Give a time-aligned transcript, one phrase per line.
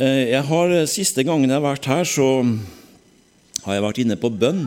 [0.00, 2.40] Eh, jeg har, eh, Siste gangen jeg har vært her, så
[3.66, 4.62] har jeg vært inne på bønn.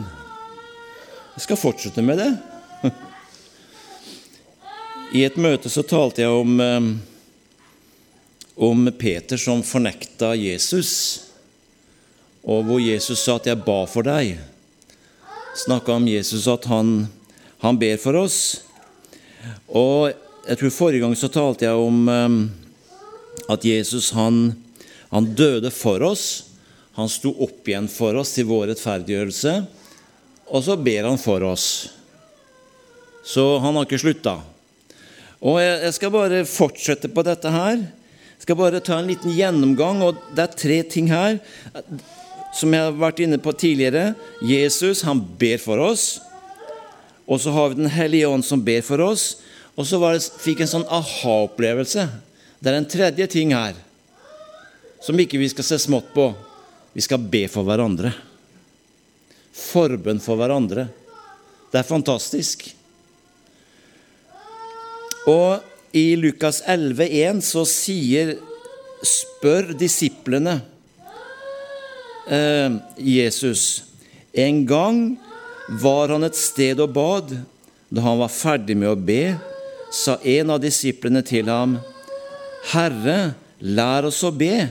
[1.34, 2.28] Jeg skal fortsette med det.
[5.18, 6.86] I et møte så talte jeg om, eh,
[8.62, 10.92] om Peter som fornekta Jesus,
[12.46, 14.38] og hvor Jesus sa at 'jeg ba for deg'.
[15.56, 17.08] Snakka om Jesus at han,
[17.58, 18.62] han ber for oss.
[19.68, 20.14] Og
[20.46, 22.08] jeg tror Forrige gang så talte jeg om
[23.48, 24.63] at Jesus han
[25.14, 26.50] han døde for oss.
[26.98, 29.52] Han sto opp igjen for oss til vår rettferdiggjørelse.
[30.50, 31.66] Og så ber han for oss.
[33.22, 34.40] Så han har ikke slutta.
[35.38, 37.78] Og jeg skal bare fortsette på dette her.
[37.84, 40.02] Jeg skal bare ta en liten gjennomgang.
[40.02, 41.38] og Det er tre ting her
[42.54, 44.16] som jeg har vært inne på tidligere.
[44.42, 46.18] Jesus han ber for oss.
[47.30, 49.36] Og så har vi Den hellige ånd som ber for oss.
[49.78, 50.02] Og så
[50.42, 52.10] fikk jeg en sånn aha-opplevelse.
[52.58, 53.78] Det er en tredje ting her
[55.04, 56.30] som ikke vi skal se smått på.
[56.96, 58.14] Vi skal be for hverandre.
[59.54, 60.86] Forbønn for hverandre.
[61.68, 62.70] Det er fantastisk.
[65.28, 65.60] Og
[65.94, 68.36] i Lukas 11,1 så sier
[69.04, 70.54] Spør disiplene
[72.24, 73.82] eh, Jesus
[74.32, 75.00] En gang
[75.82, 77.34] var han et sted og bad.
[77.92, 79.36] Da han var ferdig med å be,
[79.92, 81.76] sa en av disiplene til ham,
[82.72, 84.66] Herre, lær oss å be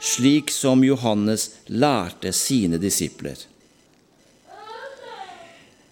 [0.00, 3.38] slik som Johannes lærte sine disipler.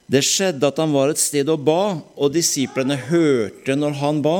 [0.06, 4.38] Det skjedde at han var et sted og ba, og disiplene hørte når han ba.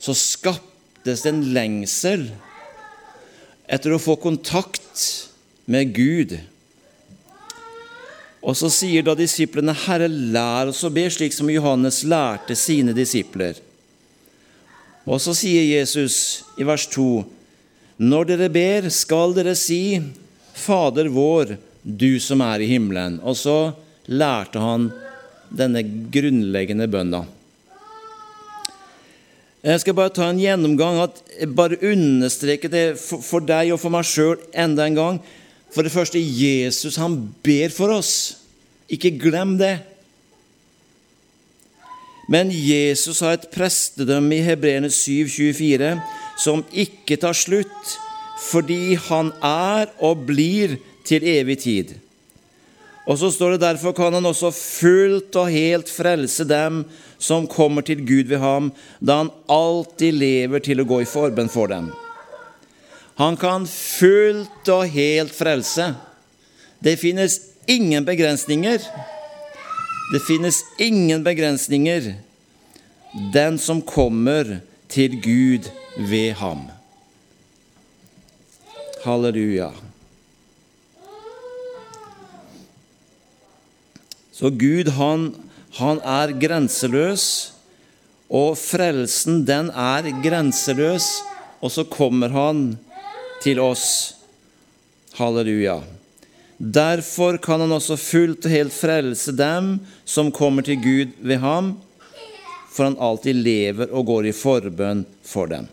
[0.00, 2.30] Så skaptes det en lengsel
[3.68, 5.28] etter å få kontakt
[5.68, 6.36] med Gud.
[8.46, 12.94] Og så sier da disiplene, 'Herre, lær oss å be slik som Johannes lærte sine
[12.94, 13.60] disipler.'
[15.06, 17.24] Og så sier Jesus i vers 2.:
[17.96, 20.00] når dere ber, skal dere si,
[20.56, 23.18] Fader vår, du som er i himmelen.
[23.24, 23.72] Og så
[24.08, 24.90] lærte han
[25.52, 27.24] denne grunnleggende bønna.
[29.66, 31.22] Jeg skal bare ta en gjennomgang, at
[31.56, 35.20] bare understreke det for deg og for meg sjøl enda en gang.
[35.74, 38.12] For det første, Jesus han ber for oss.
[38.92, 39.80] Ikke glem det.
[42.30, 45.92] Men Jesus har et prestedømme i Hebreerne 7,24
[46.36, 47.96] som ikke tar slutt,
[48.50, 50.76] fordi han er og blir
[51.06, 51.94] til evig tid.
[53.06, 56.82] Og så står det derfor kan han også fullt og helt frelse dem
[57.22, 61.50] som kommer til Gud ved ham, da han alltid lever til å gå i forbønn
[61.50, 61.92] for dem.
[63.16, 65.94] Han kan fullt og helt frelse.
[66.82, 67.38] Det finnes
[67.70, 68.82] ingen begrensninger.
[70.12, 72.12] Det finnes ingen begrensninger.
[73.32, 74.58] Den som kommer
[74.92, 76.66] til Gud ved ham.
[79.04, 79.70] Halleluja.
[84.32, 85.30] Så Gud, han,
[85.78, 87.52] han er grenseløs,
[88.28, 91.06] og frelsen, den er grenseløs,
[91.62, 92.64] og så kommer han
[93.44, 94.16] til oss.
[95.16, 95.78] Halleluja.
[96.58, 101.74] Derfor kan han også fullt og helt frelse dem som kommer til Gud ved ham,
[102.72, 105.68] for han alltid lever og går i forbønn for dem.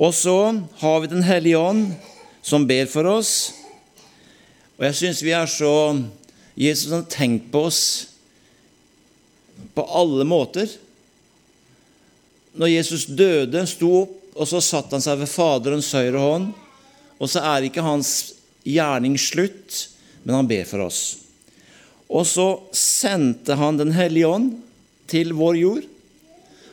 [0.00, 1.92] Og så har vi Den hellige ånd,
[2.42, 3.52] som ber for oss.
[4.78, 5.72] Og jeg syns vi er så
[6.56, 7.82] Jesus har tenkt på oss
[9.76, 10.68] på alle måter.
[12.56, 16.50] Når Jesus døde, sto opp, og så satte han seg ved Faderens høyre hånd.
[17.20, 18.32] Og så er ikke hans
[18.64, 19.90] gjerning slutt,
[20.24, 21.00] men han ber for oss.
[22.10, 24.50] Og så sendte han Den hellige ånd
[25.10, 25.86] til vår jord.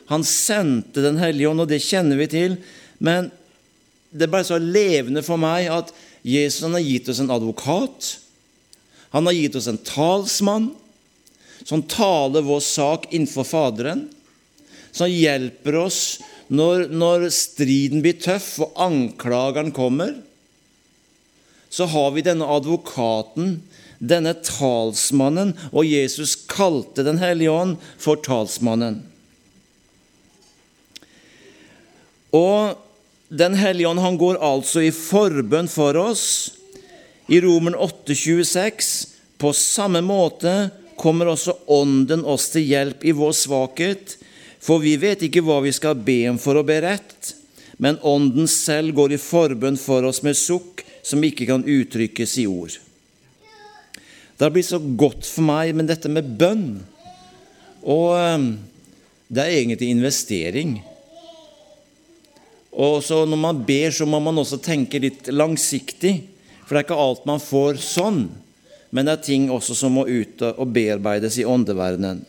[0.08, 2.58] Han sendte Den hellige ånd, og det kjenner vi til.
[2.98, 3.30] Men
[4.10, 5.92] det ble så levende for meg at
[6.26, 8.18] Jesus har gitt oss en advokat.
[9.14, 10.72] Han har gitt oss en talsmann
[11.64, 14.06] som taler vår sak innenfor Faderen.
[14.92, 16.00] Som hjelper oss
[16.48, 20.16] når, når striden blir tøff og anklageren kommer.
[21.68, 23.58] Så har vi denne advokaten,
[23.98, 29.02] denne talsmannen, og Jesus kalte Den hellige ånd for talsmannen.
[32.32, 32.87] Og
[33.28, 36.24] den hellige ånd han går altså i forbønn for oss.
[37.28, 39.08] I Romen 8,26.:
[39.38, 44.16] På samme måte kommer også Ånden oss til hjelp i vår svakhet,
[44.60, 47.34] for vi vet ikke hva vi skal be om for å be rett,
[47.78, 52.48] men Ånden selv går i forbønn for oss med sukk som ikke kan uttrykkes i
[52.50, 52.74] ord.
[54.38, 56.78] Det har blitt så godt for meg med dette med bønn.
[57.82, 58.44] Og eh,
[59.28, 60.76] det er egentlig investering.
[62.72, 66.20] Og så når man ber, så må man også tenke litt langsiktig.
[66.66, 68.26] For det er ikke alt man får sånn.
[68.90, 72.24] Men det er ting også som må ut og bearbeides i åndeverdenen.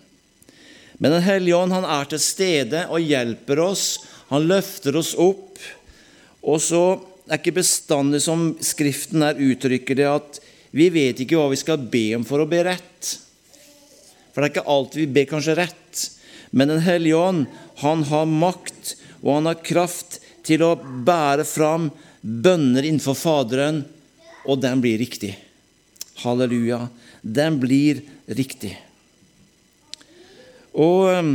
[0.99, 3.85] Men Den hellige ånd han er til stede og hjelper oss.
[4.31, 5.59] Han løfter oss opp.
[6.43, 6.83] Og så
[7.29, 10.39] er ikke bestandig som Skriften her uttrykker det, at
[10.75, 13.13] vi vet ikke hva vi skal be om for å be rett.
[14.33, 16.03] For det er ikke alltid vi ber kanskje rett.
[16.51, 17.45] Men Den hellige ånd,
[17.79, 21.89] han har makt, og han har kraft til å bære fram
[22.21, 23.83] bønner innenfor Faderen,
[24.49, 25.35] og den blir riktig.
[26.23, 26.87] Halleluja.
[27.21, 28.73] Den blir riktig.
[30.73, 31.33] Og um,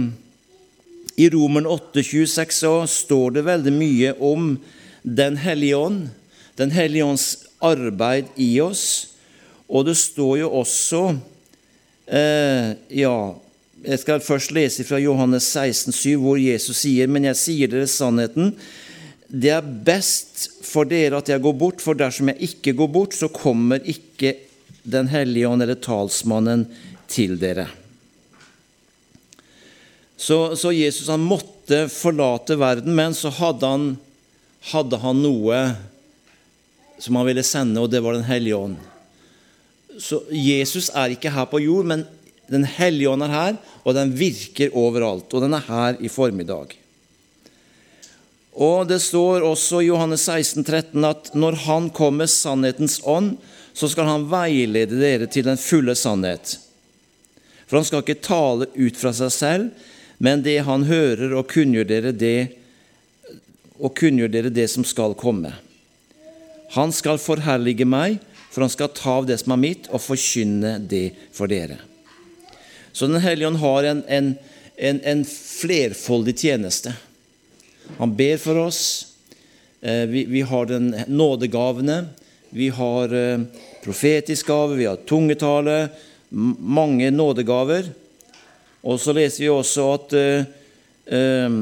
[1.17, 4.55] i Romen 8,26 så står det veldig mye om
[5.03, 6.09] Den hellige ånd,
[6.57, 7.27] Den hellige ånds
[7.61, 9.15] arbeid i oss.
[9.69, 11.03] Og det står jo også
[12.07, 13.17] eh, Ja,
[13.85, 17.89] jeg skal først lese fra Johannes 16, 7, hvor Jesus sier, men jeg sier dere
[17.91, 18.55] sannheten.
[19.35, 23.17] Det er best for dere at jeg går bort, for dersom jeg ikke går bort,
[23.19, 24.37] så kommer ikke
[24.85, 26.67] Den hellige ånd eller talsmannen
[27.09, 27.65] til dere.
[30.21, 33.87] Så, så, Jesus han måtte forlate verden, men så hadde han,
[34.75, 35.63] hadde han noe
[37.01, 38.77] som han ville sende, og det var Den hellige ånd.
[39.97, 42.05] Så Jesus er ikke her på jord, men
[42.45, 45.33] Den hellige ånd er her, og den virker overalt.
[45.33, 46.77] Og den er her i formiddag.
[48.55, 53.37] Og Det står også i Johannes 16, 13 at når Han kommer sannhetens ånd,
[53.75, 56.59] så skal Han veilede dere til den fulle sannhet.
[57.67, 61.89] For Han skal ikke tale ut fra seg selv, men det han hører, og kunngjør
[61.89, 62.55] dere det,
[63.81, 65.51] og kunngjør dere det som skal komme.
[66.75, 68.21] Han skal forherlige meg,
[68.51, 71.81] for han skal ta av det som er mitt, og forkynne det for dere.
[72.95, 74.29] Så Den hellige ånd har en, en,
[74.79, 76.95] en, en, flerfoldig tjeneste.
[77.99, 78.83] Han ber for oss.
[79.81, 82.07] Eh, vi, vi har den nådegavene.
[82.51, 83.41] Vi har eh,
[83.85, 85.89] profetisk gave, vi har tungetale,
[86.59, 87.91] mange nådegaver.
[88.85, 90.15] Og så leser vi også at,
[91.09, 91.53] uh,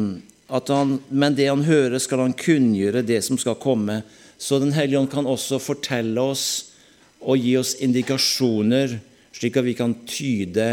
[0.56, 4.00] at han, Men det han hører, skal han kunngjøre det som skal komme.
[4.38, 6.72] Så Den hellige ånd kan også fortelle oss
[7.20, 8.96] og gi oss indikasjoner,
[9.30, 10.66] slik at vi kan tyde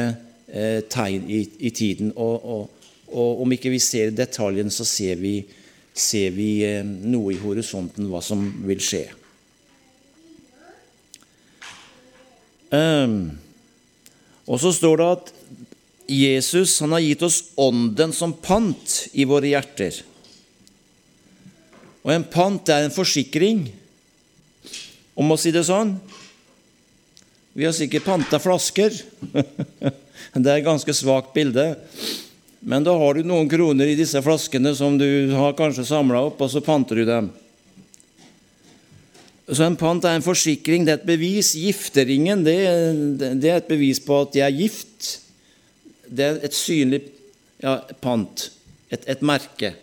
[0.89, 2.13] tegn i, i tiden.
[2.15, 2.78] Og, og,
[3.11, 5.41] og, om ikke vi ser detaljen, så ser vi,
[5.93, 9.05] ser vi uh, noe i horisonten, hva som vil skje.
[12.69, 13.33] Um,
[14.45, 15.31] og så står det at
[16.09, 20.01] Jesus han har gitt oss Ånden som pant i våre hjerter.
[22.05, 23.67] Og en pant er en forsikring,
[25.19, 25.97] om å si det sånn.
[27.57, 28.93] Vi har sikkert panta flasker.
[30.33, 31.73] det er et ganske svakt bilde.
[32.59, 36.41] Men da har du noen kroner i disse flaskene som du har kanskje samla opp,
[36.43, 37.29] og så panter du dem.
[39.49, 41.55] Så en pant er en forsikring, det er et bevis.
[41.57, 42.59] Gifteringen det,
[43.41, 45.09] det er et bevis på at jeg er gift
[46.09, 47.03] det er et synlig
[47.61, 48.49] ja, pant,
[48.89, 49.73] et, et, merke.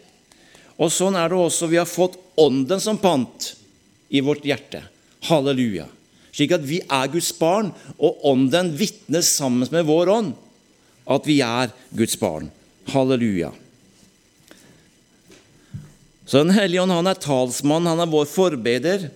[0.76, 1.70] Og sånn er det også.
[1.70, 3.52] Vi har fått Ånden som pant
[4.12, 4.82] i vårt hjerte.
[5.24, 5.86] Halleluja.
[6.36, 10.34] Slik at vi er Guds barn, og Ånden vitner sammen med vår ånd
[11.08, 12.50] at vi er Guds barn.
[12.92, 13.52] Halleluja.
[16.26, 19.08] Så Den hellige ånd han er talsmann, han er vår forbeder.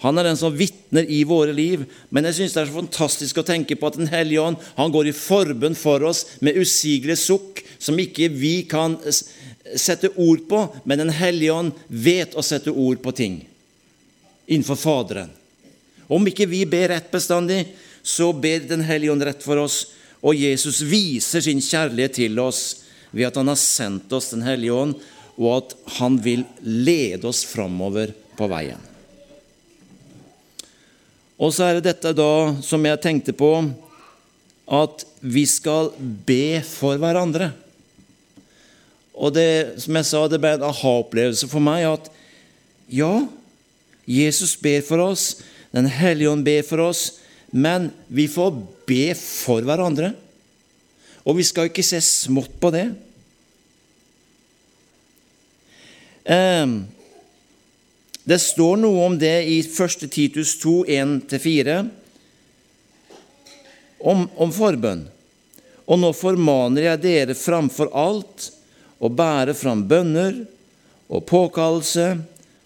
[0.00, 1.84] Han er den som vitner i våre liv.
[2.08, 4.92] Men jeg synes det er så fantastisk å tenke på at Den hellige ånd han
[4.92, 8.98] går i forbønn for oss med usigelige sukk som ikke vi kan
[9.76, 13.40] sette ord på, men Den hellige ånd vet å sette ord på ting
[14.50, 15.30] innenfor Faderen.
[16.10, 17.68] Om ikke vi ber rett bestandig,
[18.02, 19.84] så ber Den hellige ånd rett for oss.
[20.20, 24.76] Og Jesus viser sin kjærlighet til oss ved at han har sendt oss Den hellige
[24.76, 24.94] ånd,
[25.40, 28.80] og at han vil lede oss framover på veien.
[31.40, 33.54] Og så er det dette da som jeg tenkte på,
[34.70, 37.50] at vi skal be for hverandre.
[39.16, 42.10] Og det, som jeg sa, det ble en aha-opplevelse for meg at
[42.92, 43.24] ja,
[44.08, 45.40] Jesus ber for oss,
[45.70, 47.20] Den hellige ånd ber for oss,
[47.54, 48.56] men vi får
[48.90, 50.08] be for hverandre.
[51.26, 52.86] Og vi skal ikke se smått på det.
[56.24, 56.84] Um,
[58.24, 60.06] det står noe om det i 1.
[60.12, 61.78] Titus 2, 1-4,
[64.00, 65.06] om, om forbønn.
[65.90, 68.50] Og nå formaner jeg dere framfor alt
[69.00, 70.44] å bære fram bønner
[71.10, 72.20] og påkallelse,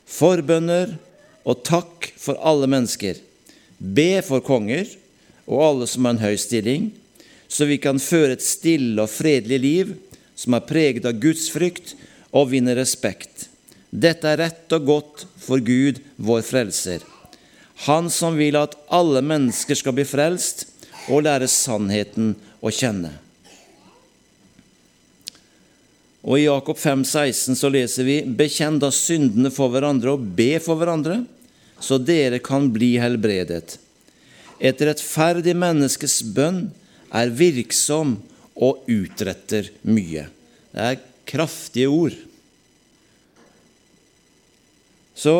[0.04, 0.98] forbønner
[1.48, 3.16] og takk for alle mennesker.
[3.78, 4.90] Be for konger
[5.46, 6.90] og alle som har en høy stilling,
[7.48, 9.94] så vi kan føre et stille og fredelig liv
[10.36, 11.94] som er preget av Guds frykt
[12.34, 13.48] og vinne respekt
[13.94, 17.04] Dette er rett og godt for Gud, vår frelser.
[17.86, 20.64] Han som vil at alle mennesker skal bli frelst
[21.06, 23.12] og lære sannheten å kjenne.
[26.24, 30.56] Og I Jakob 5, 16 så leser vi:" Bekjenn da syndene for hverandre og be
[30.58, 31.22] for hverandre,
[31.78, 33.76] så dere kan bli helbredet.
[34.58, 36.70] Et rettferdig menneskes bønn
[37.14, 38.16] er virksom
[38.54, 40.26] og utretter mye.
[40.74, 42.16] Det er kraftige ord.
[45.14, 45.34] Så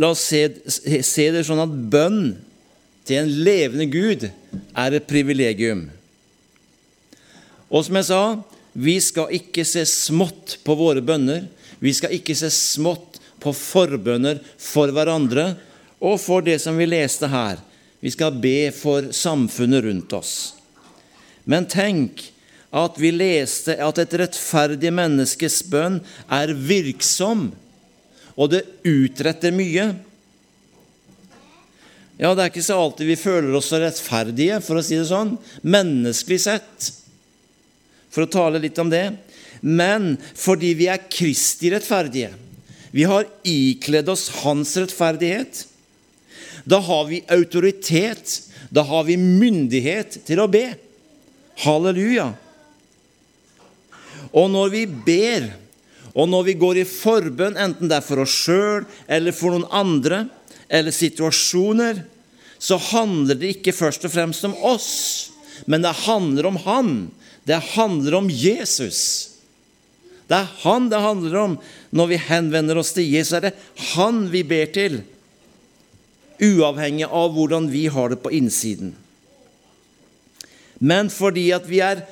[0.00, 2.20] la oss se, se det sånn at bønn
[3.08, 5.88] til en levende Gud er et privilegium.
[7.70, 8.22] Og som jeg sa,
[8.74, 11.46] vi skal ikke se smått på våre bønner.
[11.82, 15.54] Vi skal ikke se smått på forbønner for hverandre
[16.00, 17.58] og for det som vi leste her.
[18.00, 20.34] Vi skal be for samfunnet rundt oss.
[21.44, 22.26] Men tenk
[22.70, 25.98] at vi leste at et rettferdig menneskes bønn
[26.30, 27.50] er virksom,
[28.38, 29.90] og det utretter mye.
[32.20, 35.08] Ja, det er ikke så alltid vi føler oss så rettferdige, for å si det
[35.08, 36.90] sånn, menneskelig sett,
[38.12, 39.06] for å tale litt om det,
[39.60, 42.32] men fordi vi er Kristi rettferdige.
[42.92, 45.64] Vi har ikledd oss Hans rettferdighet.
[46.64, 48.36] Da har vi autoritet,
[48.68, 50.66] da har vi myndighet til å be.
[51.64, 52.30] Halleluja.
[54.30, 55.48] Og når vi ber,
[56.14, 59.68] og når vi går i forbønn, enten det er for oss sjøl eller for noen
[59.70, 60.24] andre,
[60.70, 62.04] eller situasjoner,
[62.60, 64.90] så handler det ikke først og fremst om oss,
[65.66, 66.92] men det handler om Han.
[67.48, 69.00] Det handler om Jesus.
[70.28, 71.56] Det er Han det handler om
[71.90, 73.34] når vi henvender oss til Jesus.
[73.38, 73.54] Er det
[73.94, 75.00] Han vi ber til,
[76.40, 78.94] uavhengig av hvordan vi har det på innsiden.
[80.80, 82.06] Men fordi at vi er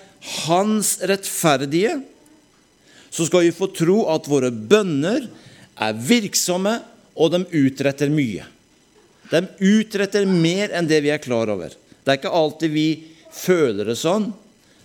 [0.48, 2.00] Hans rettferdige,
[3.10, 5.28] så skal vi få tro at våre bønner
[5.78, 6.74] er virksomme,
[7.18, 8.44] og de utretter mye.
[9.30, 11.72] De utretter mer enn det vi er klar over.
[12.02, 12.88] Det er ikke alltid vi
[13.34, 14.30] føler det sånn,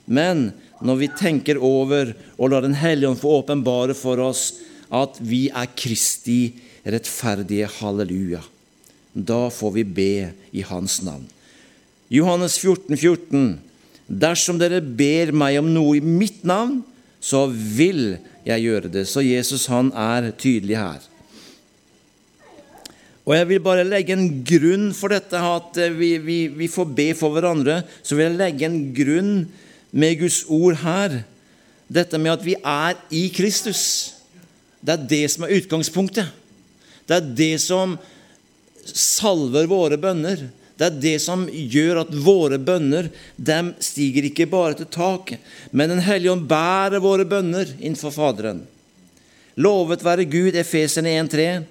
[0.05, 0.49] men
[0.83, 4.49] når vi tenker over og lar Den hellige ånd få åpenbare for oss
[4.93, 8.41] at vi er Kristi rettferdige halleluja,
[9.13, 10.15] da får vi be
[10.51, 11.25] i Hans navn.
[12.13, 13.45] Johannes 14, 14.
[14.07, 16.81] Dersom dere ber meg om noe i mitt navn,
[17.23, 19.07] så vil jeg gjøre det.
[19.07, 21.01] Så Jesus han er tydelig her.
[23.23, 27.13] Og Jeg vil bare legge en grunn for dette, at vi, vi, vi får be
[27.15, 27.79] for hverandre.
[28.03, 29.35] Så vil jeg legge en grunn
[29.95, 31.21] med Guds ord her.
[31.87, 33.83] Dette med at vi er i Kristus.
[34.83, 36.33] Det er det som er utgangspunktet.
[37.07, 37.95] Det er det som
[38.91, 40.47] salver våre bønner.
[40.77, 45.39] Det er det som gjør at våre bønner dem stiger ikke bare til taket,
[45.71, 48.63] men Den hellige ånd bærer våre bønner innenfor Faderen.
[49.55, 51.63] Lovet være Gud, Efeserne 1,3.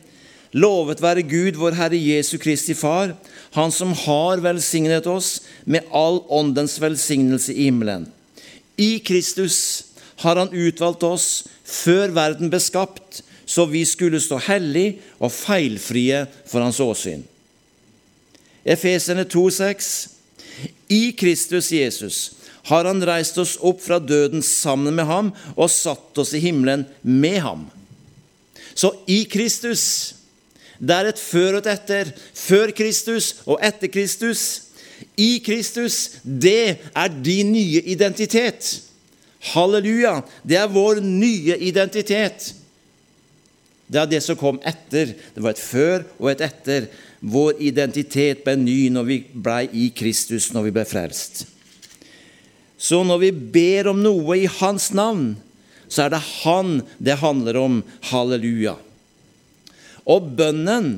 [0.54, 3.16] Lovet være Gud, vår Herre Jesu Kristi Far,
[3.52, 8.06] Han som har velsignet oss med all åndens velsignelse i himmelen.
[8.78, 9.84] I Kristus
[10.22, 14.86] har Han utvalgt oss før verden ble skapt, så vi skulle stå hellig
[15.20, 17.24] og feilfrie for Hans åsyn.
[18.64, 20.08] Efeserne 2,6.:
[20.88, 22.32] I Kristus Jesus
[22.70, 26.86] har Han reist oss opp fra døden sammen med ham og satt oss i himmelen
[27.02, 27.66] med ham.
[28.74, 30.14] Så i Kristus
[30.82, 32.08] det er et før og et etter.
[32.34, 34.72] Før Kristus og etter Kristus.
[35.18, 38.80] I Kristus, det er din nye identitet.
[39.52, 40.20] Halleluja!
[40.46, 42.54] Det er vår nye identitet.
[43.92, 45.12] Det er det som kom etter.
[45.34, 46.88] Det var et før og et etter.
[47.20, 51.44] Vår identitet ble ny når vi ble i Kristus, når vi ble frelst.
[52.80, 55.34] Så når vi ber om noe i Hans navn,
[55.92, 57.82] så er det Han det handler om.
[58.08, 58.78] Halleluja.
[60.08, 60.94] Og bønnen,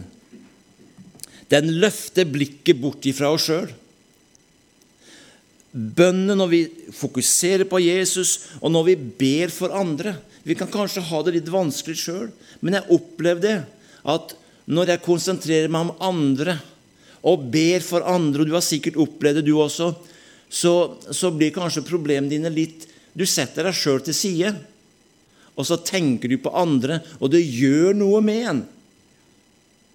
[1.50, 3.72] den løfter blikket bort ifra oss sjøl.
[5.74, 6.62] Bønnen når vi
[6.94, 11.50] fokuserer på Jesus, og når vi ber for andre Vi kan kanskje ha det litt
[11.52, 12.28] vanskelig sjøl,
[12.60, 13.54] men jeg opplevde
[14.04, 14.34] at
[14.68, 16.58] når jeg konsentrerer meg om andre
[17.24, 19.94] og ber for andre, og du har sikkert opplevd det, du også,
[20.52, 20.74] så,
[21.08, 24.50] så blir kanskje problemene dine litt Du setter deg sjøl til side,
[25.54, 28.62] og så tenker du på andre, og det gjør noe med en.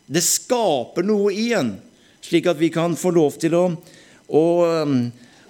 [0.07, 1.73] Det skaper noe i en,
[2.23, 3.65] slik at vi kan få lov til å,
[4.31, 4.45] å,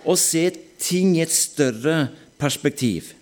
[0.02, 0.44] å se
[0.82, 2.08] ting i et større
[2.42, 3.14] perspektiv.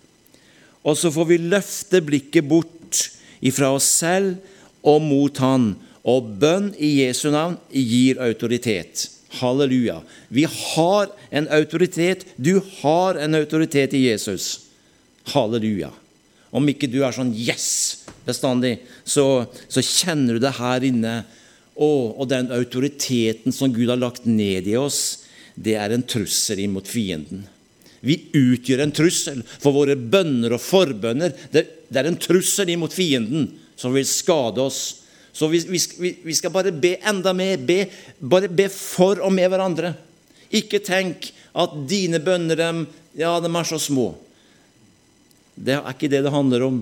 [0.88, 3.02] Og så får vi løfte blikket bort
[3.44, 4.38] ifra oss selv
[4.86, 5.74] og mot Han
[6.08, 9.04] og bønn i Jesu navn gir autoritet.
[9.38, 9.98] Halleluja.
[10.32, 12.24] Vi har en autoritet.
[12.36, 14.70] Du har en autoritet i Jesus.
[15.34, 15.90] Halleluja.
[16.48, 21.24] Om ikke du er sånn 'yes' bestandig, så, så kjenner du det her inne.
[21.76, 26.64] Og, og den autoriteten som Gud har lagt ned i oss, det er en trussel
[26.64, 27.44] imot fienden.
[28.00, 31.34] Vi utgjør en trussel for våre bønner og forbønner.
[31.50, 34.82] Det, er en trussel imot fienden som vil skade oss.
[35.34, 37.58] Så vi, vi, skal bare be enda mer.
[37.58, 37.84] Be,
[38.18, 39.94] bare be for og med hverandre.
[40.54, 42.86] Ikke tenk at dine bønner dem,
[43.18, 44.12] ja, de er så små.
[45.58, 46.78] Det er ikke det det handler om.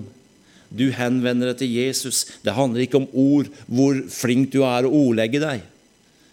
[0.69, 2.25] Du henvender deg til Jesus.
[2.43, 5.65] Det handler ikke om ord, hvor flink du er å ordlegge deg.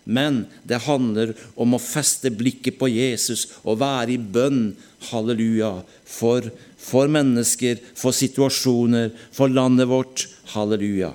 [0.04, 4.74] Men det handler om å feste blikket på Jesus og være i bønn,
[5.08, 11.14] halleluja, for, for mennesker, for situasjoner, for landet vårt, halleluja.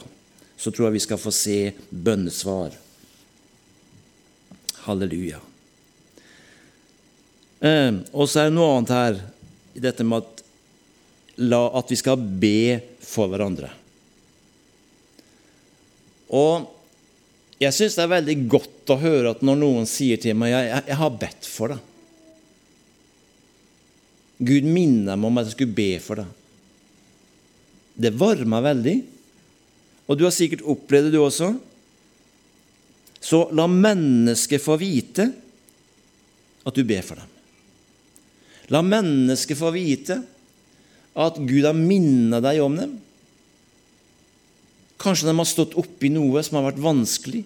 [0.57, 2.73] Så tror jeg vi skal få se bønnesvar.
[4.87, 5.39] Halleluja.
[7.59, 9.21] Eh, og så er det noe annet her
[9.77, 10.43] i dette med at,
[11.45, 13.69] la, at vi skal be for hverandre.
[16.33, 16.78] Og
[17.59, 20.67] jeg syns det er veldig godt å høre at når noen sier til meg jeg,
[20.71, 21.85] jeg, jeg har bedt for deg.
[24.39, 26.29] Gud minner meg om at jeg skulle be for deg.
[27.99, 28.95] Det varmer veldig.
[30.07, 31.51] Og du har sikkert opplevd det, du også.
[33.19, 35.27] Så la mennesket få vite
[36.63, 37.35] at du ber for dem.
[38.71, 40.21] La mennesket få vite
[41.19, 42.95] at Gud har minnet deg om dem.
[44.99, 47.45] Kanskje de har stått oppi noe som har vært vanskelig.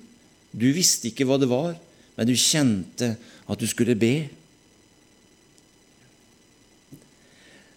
[0.53, 1.75] Du visste ikke hva det var,
[2.17, 3.13] men du kjente
[3.50, 4.15] at du skulle be.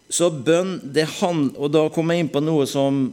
[0.09, 3.09] Så bønn det handler, Og da kom jeg inn på noe som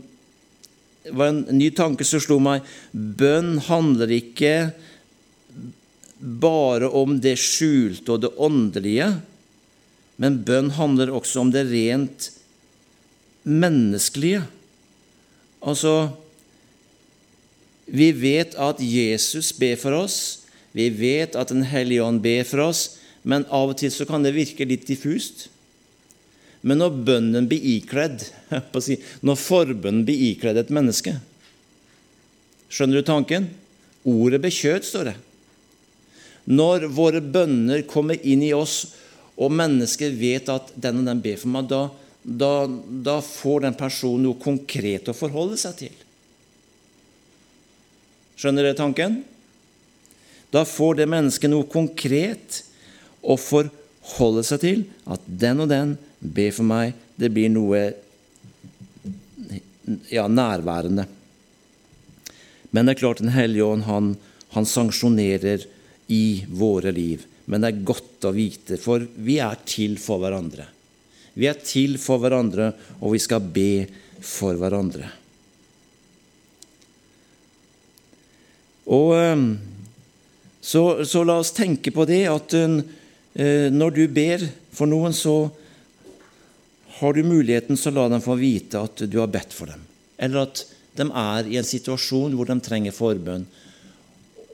[1.12, 2.64] var en ny tanke som slo meg.
[2.94, 4.72] Bønn handler ikke
[6.24, 9.10] bare om det skjulte og det åndelige,
[10.22, 12.30] men bønn handler også om det rent
[13.44, 14.46] menneskelige.
[15.60, 16.14] Altså
[17.86, 20.18] vi vet at Jesus ber for oss,
[20.74, 24.24] vi vet at Den hellige ånd ber for oss, men av og til så kan
[24.24, 25.48] det virke litt diffust.
[26.64, 28.24] Men når bønnen blir ikledd,
[29.28, 31.18] når forbønnen blir ikledd et menneske
[32.74, 33.44] Skjønner du tanken?
[34.10, 35.14] Ordet bekjøt, står det.
[36.50, 38.96] Når våre bønner kommer inn i oss,
[39.38, 41.84] og mennesket vet at den og den ber for meg, da,
[42.24, 42.66] da,
[43.06, 46.02] da får den personen noe konkret å forholde seg til.
[48.40, 49.22] Skjønner dere tanken?
[50.54, 52.62] Da får det mennesket noe konkret
[53.22, 54.84] å forholde seg til.
[55.10, 56.94] At den og den ber for meg.
[57.18, 57.84] Det blir noe
[60.14, 61.08] ja, nærværende.
[62.74, 64.14] Men det er klart Den hellige ånd han,
[64.56, 65.66] han sanksjonerer
[66.14, 67.26] i våre liv.
[67.46, 70.66] Men det er godt å vite, for vi er til for hverandre.
[71.34, 73.86] Vi er til for hverandre, og vi skal be
[74.22, 75.10] for hverandre.
[78.92, 79.48] Og ehm,
[80.64, 84.44] så, så, la oss tenke på det at eh, når du ber
[84.74, 85.52] for noen, så
[87.00, 89.84] har du muligheten så la dem få vite at du har bedt for dem,
[90.18, 90.66] eller at
[90.96, 93.48] de er i en situasjon hvor de trenger forbønn.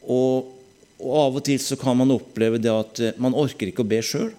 [0.09, 0.49] Og,
[0.97, 3.91] og av og til så kan man oppleve det at eh, man orker ikke å
[3.91, 4.31] be sjøl.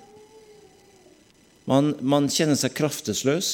[1.70, 3.50] Man, man, kjenner seg kraftesløs.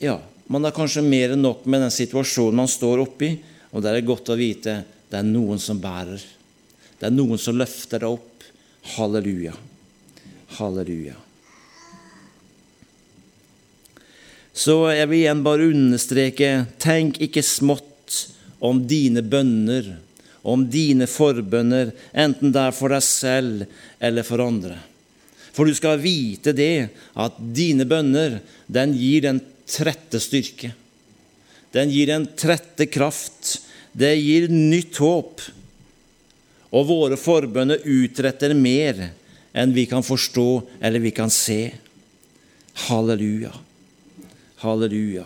[0.00, 3.34] Ja, man er kanskje mer enn nok med den situasjonen man står oppi,
[3.74, 6.20] og det er godt å vite det er noen som bærer.
[6.98, 8.44] Det er noen som løfter deg opp.
[8.96, 9.54] Halleluja.
[10.58, 11.16] Halleluja.
[14.58, 16.50] Så jeg vil igjen bare understreke
[16.82, 18.24] tenk ikke smått
[18.58, 19.92] om dine bønner,
[20.42, 23.68] om dine forbønner, enten det er for deg selv
[24.02, 24.80] eller for andre.
[25.54, 30.72] For du skal vite det, at dine bønner, den gir den trette styrke.
[31.74, 33.58] Den gir den trette kraft.
[33.98, 35.40] Det gir nytt håp,
[36.68, 39.08] og våre forbønner utretter mer
[39.56, 40.48] enn vi kan forstå
[40.84, 41.72] eller vi kan se.
[42.86, 43.50] Halleluja.
[44.62, 45.24] Halleluja.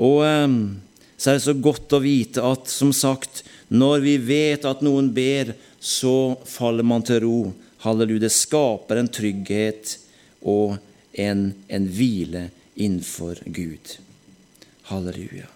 [0.00, 0.60] Og ehm,
[1.16, 5.10] så er det så godt å vite at, som sagt, når vi vet at noen
[5.12, 7.38] ber, så faller man til ro.
[7.84, 8.24] Halleluja.
[8.24, 9.98] Det skaper en trygghet
[10.40, 10.78] og
[11.12, 12.48] en, en hvile
[12.80, 13.98] innenfor Gud.
[14.88, 15.50] Halleluja.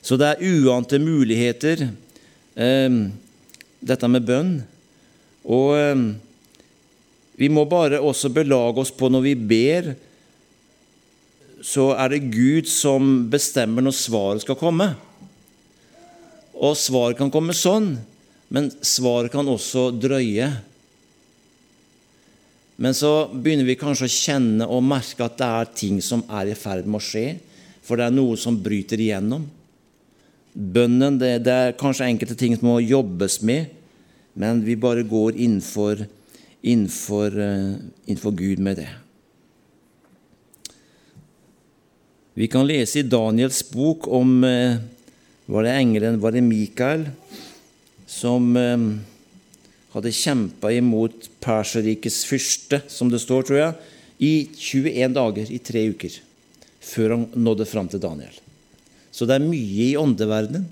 [0.00, 1.90] Så det er uante muligheter,
[2.56, 3.00] eh,
[3.80, 4.54] dette med bønn.
[5.44, 6.04] Og eh,
[7.40, 9.92] vi må bare også belage oss på når vi ber,
[11.60, 14.90] så er det Gud som bestemmer når svaret skal komme.
[16.60, 17.94] Og svaret kan komme sånn,
[18.52, 20.48] men svaret kan også drøye.
[22.80, 26.48] Men så begynner vi kanskje å kjenne og merke at det er ting som er
[26.48, 27.26] i ferd med å skje,
[27.84, 29.44] for det er noe som bryter igjennom.
[30.54, 33.70] Bønnen det, det er kanskje enkelte ting som må jobbes med,
[34.34, 36.02] men vi bare går innenfor,
[36.62, 38.88] innenfor, uh, innenfor Gud med det.
[42.34, 44.80] Vi kan lese i Daniels bok om uh,
[45.50, 47.08] Var det engelen, var det Mikael,
[48.06, 48.84] som uh,
[49.94, 55.88] hadde kjempa imot Perserrikets fyrste, som det står, tror jeg, i 21 dager, i tre
[55.90, 56.20] uker,
[56.78, 58.38] før han nådde fram til Daniel.
[59.10, 60.68] Så det er mye i åndeverdenen.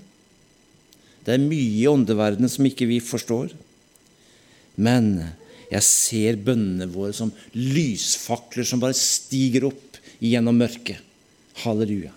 [1.25, 3.51] Det er mye i åndeverdenen som ikke vi forstår.
[4.79, 5.11] Men
[5.69, 11.03] jeg ser bønnene våre som lysfakler som bare stiger opp gjennom mørket.
[11.63, 12.13] Halleluja.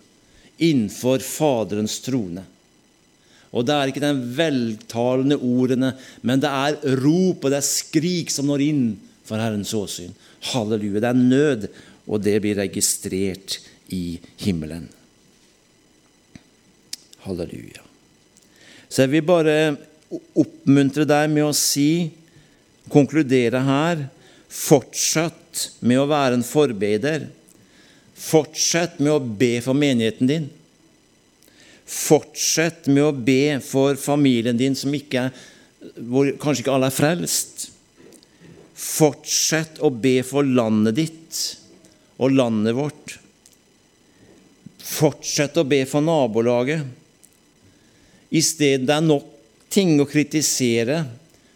[0.62, 2.46] Innenfor Faderens trone.
[3.52, 5.92] Og det er ikke de veltalende ordene,
[6.24, 8.86] men det er rop og det er skrik som når inn
[9.28, 10.14] for Herrens åsyn.
[10.54, 11.02] Halleluja.
[11.02, 11.68] Det er nød,
[12.08, 13.58] og det blir registrert
[13.92, 14.88] i himmelen.
[17.26, 17.84] Halleluja.
[18.88, 19.56] Så jeg vil bare
[20.36, 22.10] oppmuntre deg med å si,
[22.92, 24.02] konkludere her,
[24.52, 27.28] fortsett med å være en forbeder.
[28.22, 30.50] Fortsett med å be for menigheten din.
[31.88, 35.30] Fortsett med å be for familien din som ikke
[35.96, 37.66] hvor kanskje ikke alle er frelst.
[38.82, 41.40] Fortsett å be for landet ditt
[42.22, 43.16] og landet vårt.
[44.82, 46.84] Fortsett å be for nabolaget.
[48.32, 49.26] I stedet det er nok
[49.72, 51.02] ting å kritisere.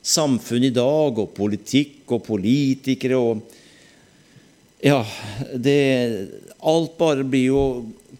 [0.06, 3.54] Samfunnet i dag, og politikk og politikere og
[4.84, 5.00] Ja,
[5.54, 5.78] det
[6.60, 7.62] Alt bare blir jo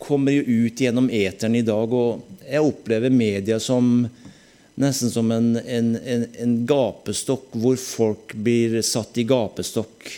[0.01, 4.07] kommer jo ut gjennom eteren i dag, og jeg opplever media som
[4.77, 10.11] nesten som en, en, en, en, gapestokk hvor folk blir satt i gapestokk,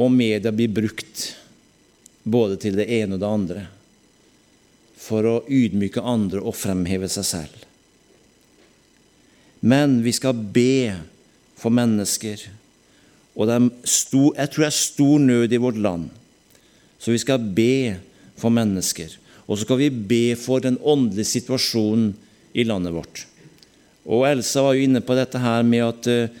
[0.00, 1.26] og media blir brukt
[2.22, 3.66] både til det ene og det andre
[5.00, 7.66] for å ydmyke andre og fremheve seg selv.
[9.60, 10.96] Men vi skal be
[11.60, 12.46] for mennesker,
[13.40, 13.48] og
[13.88, 16.08] stor, jeg tror det er stor nød i vårt land.
[17.00, 17.96] Så vi skal be
[18.40, 19.12] for mennesker.
[19.46, 22.12] Og så skal vi be for den åndelige situasjonen
[22.52, 23.24] i landet vårt.
[24.04, 26.38] Og Elsa var jo inne på dette her med at uh,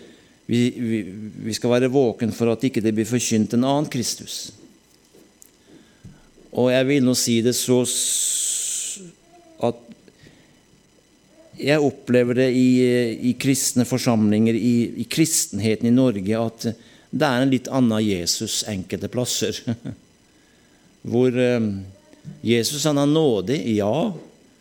[0.50, 1.00] vi, vi,
[1.46, 4.50] vi, skal være våken for at ikke det blir forkynt en annen Kristus.
[6.50, 7.84] Og jeg vil nå si det så
[9.66, 9.86] at
[11.60, 12.68] jeg opplever det i,
[13.30, 16.68] i kristne forsamlinger, i, i, kristenheten i Norge, at
[17.10, 19.58] det er en litt annen Jesus enkelte plasser.
[21.10, 21.68] Hvor uh,
[22.44, 23.92] Jesus han er nådig, ja,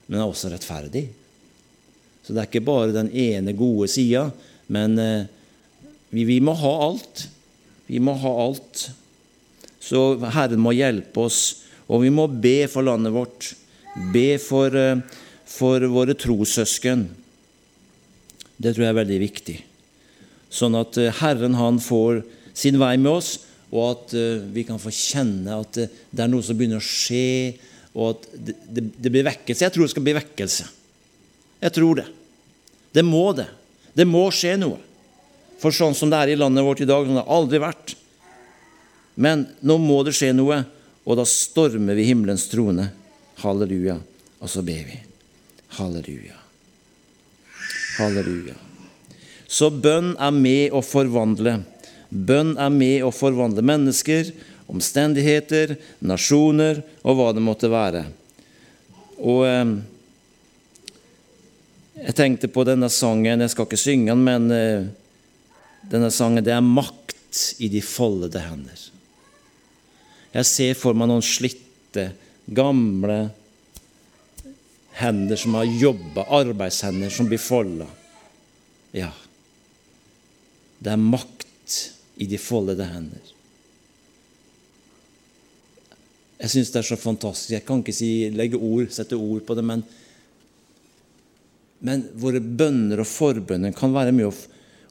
[0.07, 1.05] men er også rettferdig.
[2.23, 4.27] Så det er ikke bare den ene gode sida,
[4.69, 5.29] men eh,
[6.13, 7.23] vi, vi, må ha alt.
[7.87, 8.83] Vi må ha alt.
[9.81, 10.03] Så
[10.35, 11.39] Herren må hjelpe oss,
[11.89, 13.53] og vi må be for landet vårt.
[13.95, 15.01] Be for, eh,
[15.45, 17.07] for våre trossøsken.
[18.59, 19.57] Det tror jeg er veldig viktig.
[20.49, 22.23] Sånn at eh, Herren han får
[22.57, 23.37] sin vei med oss,
[23.69, 27.53] og at uh, vi kan få kjenne at det, er noe som begynner å skje,
[27.93, 29.61] og at det, det, det, blir vekkelse.
[29.61, 30.65] Jeg tror det skal bli vekkelse.
[31.61, 32.07] Jeg tror det.
[32.97, 33.45] Det må det.
[33.93, 34.79] Det må skje noe.
[35.61, 37.93] For sånn som det er i landet vårt i dag, som det har aldri vært.
[39.19, 40.63] Men nå må det skje noe,
[41.05, 42.89] og da stormer vi himmelens trone.
[43.43, 43.97] Halleluja.
[44.39, 44.99] Og så ber vi.
[45.77, 46.37] Halleluja.
[47.99, 48.55] Halleluja.
[49.49, 51.59] Så bønn er med å forvandle.
[52.09, 54.31] Bønn er med å forvandle mennesker,
[54.69, 55.75] omstendigheter,
[56.05, 58.05] nasjoner og hva det måtte være.
[59.19, 59.71] Og eh,
[61.99, 64.85] Jeg tenkte på denne sangen Jeg skal ikke synge den, men eh,
[65.91, 68.85] denne sangen Det er makt i de foldede hender.
[70.33, 72.11] Jeg ser for meg noen slitte,
[72.55, 73.29] gamle
[74.99, 77.87] hender som har jobba, arbeidshender som blir folda.
[78.95, 79.11] Ja,
[80.79, 81.77] det er makt
[82.19, 83.35] i de foldede hender.
[86.39, 87.51] Jeg syns det er så fantastisk.
[87.51, 89.83] Jeg kan ikke si, legge ord, sette ord på det, men,
[91.83, 94.35] men våre bønner og forbønner kan være med å,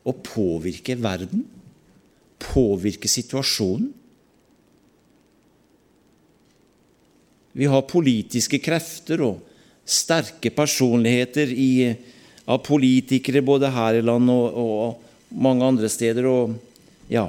[0.08, 1.46] å påvirke verden.
[2.50, 3.94] Påvirke situasjonen.
[7.58, 9.40] Vi har politiske krefter og
[9.88, 11.90] sterke personligheter i,
[12.46, 16.28] av politikere både her i landet og, og mange andre steder.
[16.30, 16.54] og
[17.10, 17.26] ja,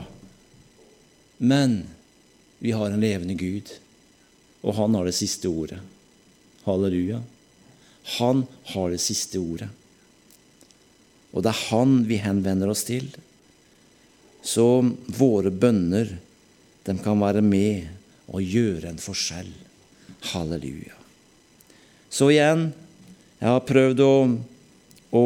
[1.39, 1.79] men
[2.59, 3.71] vi har en levende Gud,
[4.61, 5.79] og han har det siste ordet.
[6.65, 7.21] Halleluja.
[8.19, 9.69] Han har det siste ordet.
[11.31, 13.07] Og det er han vi henvender oss til.
[14.43, 14.67] Så
[15.15, 16.11] våre bønner,
[16.85, 17.87] de kan være med
[18.29, 19.51] og gjøre en forskjell.
[20.31, 20.95] Halleluja.
[22.09, 22.69] Så igjen,
[23.39, 24.13] jeg har prøvd å,
[25.15, 25.25] å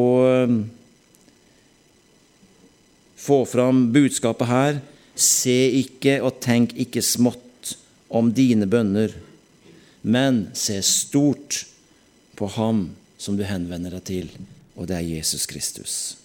[3.23, 4.81] få fram budskapet her.
[5.15, 7.75] Se ikke og tenk ikke smått
[8.13, 9.13] om dine bønner,
[10.01, 11.63] men se stort
[12.37, 14.33] på ham som du henvender deg til,
[14.75, 16.22] og det er Jesus Kristus.